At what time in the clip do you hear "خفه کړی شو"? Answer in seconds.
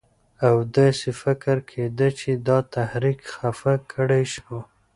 3.33-4.57